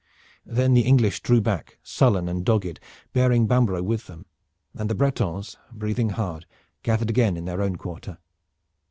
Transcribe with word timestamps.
Then 0.47 0.73
the 0.73 0.81
English 0.81 1.21
drew 1.21 1.41
back, 1.41 1.77
sullen 1.83 2.27
and 2.27 2.43
dogged, 2.43 2.79
bearing 3.13 3.45
Bambro' 3.47 3.83
with 3.83 4.07
them, 4.07 4.25
and 4.73 4.89
the 4.89 4.95
Bretons, 4.95 5.57
breathing 5.71 6.09
hard, 6.09 6.47
gathered 6.81 7.11
again 7.11 7.37
in 7.37 7.45
their 7.45 7.61
own 7.61 7.75
quarter. 7.75 8.17